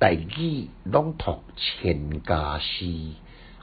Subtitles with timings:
[0.00, 2.86] 大义朗读千家诗，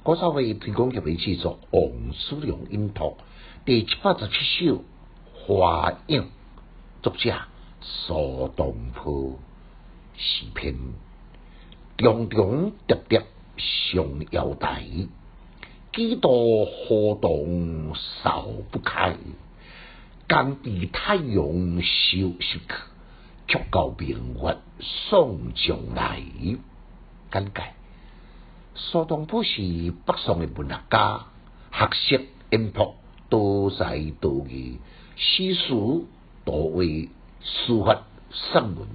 [0.04, 3.16] 我稍微提供给位制作王叔良音读。
[3.64, 4.76] 第七百十七首
[5.34, 6.24] 《花影》，
[7.02, 7.34] 作者
[7.80, 9.40] 苏东坡，
[10.18, 10.76] 诗篇
[11.96, 13.24] 重重叠叠
[13.56, 14.84] 上腰带，
[15.94, 19.16] 几多河动扫不开，
[20.28, 21.34] 刚被太阳
[21.82, 22.60] 烧蚀去。
[23.48, 26.20] 却告明月送将来，
[27.32, 27.74] 简介。
[28.74, 29.62] 苏东坡是
[30.06, 31.28] 北宋的文学家，
[31.72, 32.96] 学识渊博，
[33.30, 34.80] 多才多艺，
[35.16, 36.08] 诗书
[36.44, 37.10] 多为
[37.42, 38.88] 书法散文，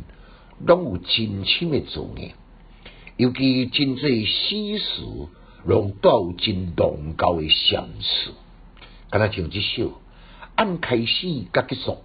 [0.66, 2.32] 拢有真深的造诣。
[3.16, 5.29] 尤其真侪诗词，
[5.65, 8.32] 拢带有真浓厚的相思。
[9.10, 10.01] 敢若像这首，
[10.57, 12.02] 按开始甲结束，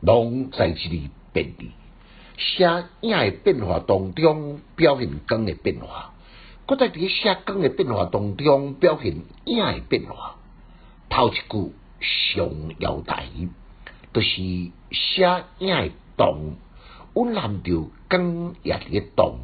[0.00, 1.10] 拢在一里。
[1.34, 1.70] 便利
[2.42, 6.12] 写影的变化当中表现光的变化，
[6.66, 10.36] 搁在伫写光的变化当中表现影的变化。
[11.08, 13.26] 头一句上腰带，
[14.12, 14.32] 就是
[14.90, 16.56] 写影诶动，
[17.14, 19.38] 温暖着光也伫咧动。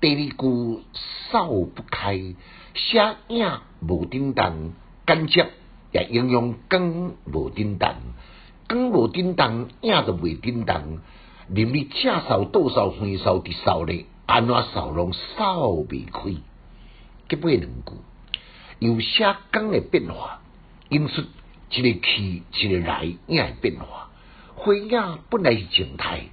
[0.00, 0.82] 第二句
[1.30, 2.16] 扫不开，
[2.74, 4.72] 写影无叮当，
[5.06, 5.46] 间接
[5.92, 7.96] 也应用光无叮当。
[8.66, 10.98] 光无叮当，影就袂叮当。
[11.48, 16.34] 连你正扫、倒扫、回扫、直扫咧，安怎扫拢扫未开。
[17.28, 17.92] 结尾两句，
[18.78, 20.40] 有写光的变化，
[20.88, 21.22] 因出
[21.70, 24.10] 一个去，一个来，影的变化。
[24.54, 26.26] 花影本来是静态，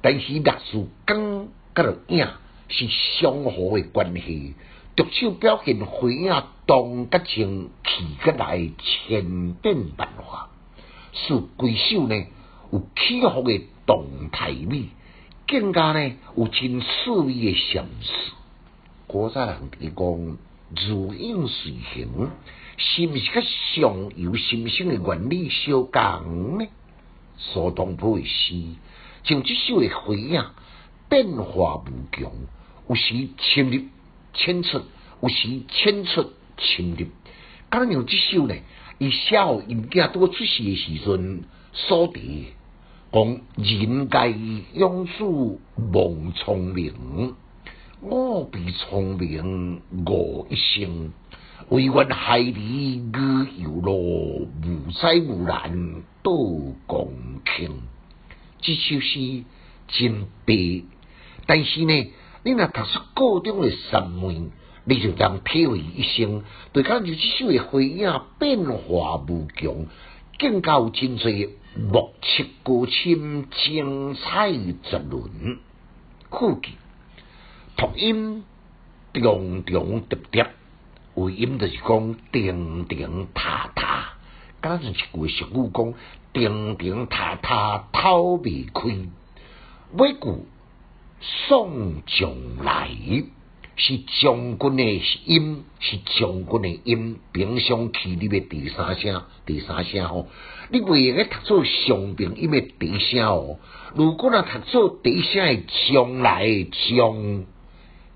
[0.00, 2.26] 但是历史光甲着影
[2.68, 4.54] 是相互的关系。
[4.96, 10.48] 独手表现花影动甲静、去甲来，千变万化。
[11.12, 12.26] 是规首呢，
[12.74, 14.88] 有起伏的动态美，
[15.46, 18.12] 更加呢有真趣味的相思。
[19.06, 20.36] 古早人提讲
[20.88, 22.30] 如影随形，
[22.76, 23.40] 是毋是甲
[23.76, 26.66] 上游心性的原理相共呢？
[27.38, 28.60] 苏东坡的诗，
[29.22, 30.44] 像这首的花影，
[31.08, 32.32] 变化无穷，
[32.88, 33.82] 有时深入
[34.32, 34.82] 浅出，
[35.22, 37.06] 有时浅出深入。
[37.70, 38.56] 敢像这首呢？
[38.98, 42.46] 伊写互因囝拄出世诶时阵，所提
[43.14, 44.34] 讲人皆
[44.72, 45.12] 养子
[45.92, 47.36] 望聪明，
[48.00, 51.12] 我比聪明误一生，
[51.68, 56.32] 唯愿孩儿女有路，无灾无难到
[56.88, 57.12] 公
[57.44, 57.82] 卿。
[58.60, 59.44] 这首诗
[59.86, 60.82] 真悲，
[61.46, 64.50] 但是呢，你若读出各种诶三昧。
[64.86, 66.42] 你就当体会一生，
[66.72, 69.86] 对看住这首的花影变化无穷，
[70.38, 75.58] 更加有真侪莫测高深，精彩绝伦。
[76.30, 76.72] 句句
[77.76, 78.44] 读音
[79.12, 80.46] 重重叠叠，
[81.14, 84.14] 尾音就是讲叮叮塔塔，
[84.62, 85.94] 加上一句俗语讲
[86.32, 89.08] 叮叮塔塔透未开，
[89.96, 90.46] 尾句
[91.20, 92.30] 送将
[92.64, 92.88] 来。
[93.76, 100.28] 是将军的音，是将军的音，平常去你的第三声，第三声吼，
[100.70, 103.58] 你袂用个读做上平音的第一声哦。
[103.94, 107.44] 如果若读做第一声的将来将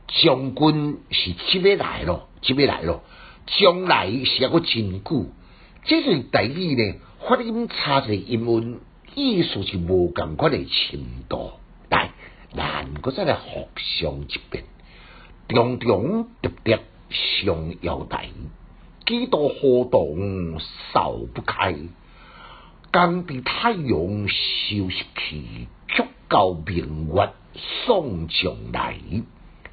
[0.07, 3.03] 将军是即要来咯，即要来咯，
[3.47, 5.27] 将来写个真久。
[5.85, 6.95] 这个代语呢，
[7.27, 8.79] 发音差个音韵，
[9.15, 11.53] 意思是无共款的程度。
[11.89, 12.11] 但
[12.55, 14.65] 咱搁再来互相一遍。
[15.49, 18.29] 重重叠叠上腰带，
[19.07, 20.61] 几多活动
[20.93, 21.75] 扫不开。
[22.91, 27.31] 刚被太阳休息去，足够明月
[27.87, 28.99] 送将来。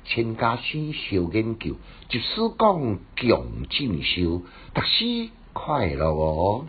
[0.05, 1.75] 千家诗小研究，
[2.07, 4.43] 就是讲强进修，
[4.73, 6.65] 读书快乐哦。